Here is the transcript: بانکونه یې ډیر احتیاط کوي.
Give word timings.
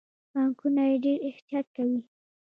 بانکونه 0.31 0.83
یې 0.89 0.95
ډیر 1.03 1.17
احتیاط 1.29 1.67
کوي. 1.75 2.01